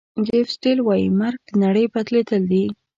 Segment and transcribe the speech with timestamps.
[0.25, 2.65] چیف سیټل وایي مرګ د نړۍ بدلېدل دي.